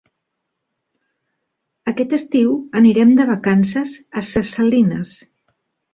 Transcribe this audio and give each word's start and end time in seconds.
Aquest 1.93 2.17
estiu 2.19 2.55
anirem 2.81 3.13
de 3.21 3.29
vacances 3.33 3.95
a 4.21 4.25
Ses 4.33 4.55
Salines. 4.59 5.13